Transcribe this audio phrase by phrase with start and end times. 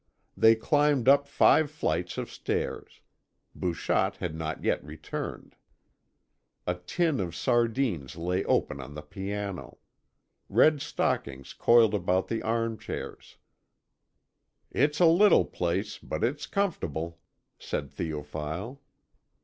[0.35, 3.01] They climbed up five flights of stairs.
[3.55, 5.55] Bouchotte had not yet returned.
[6.65, 9.77] A tin of sardines lay open on the piano.
[10.49, 13.37] Red stockings coiled about the arm chairs.
[14.71, 17.19] "It's a little place, but it's comfortable,"
[17.59, 18.79] said Théophile.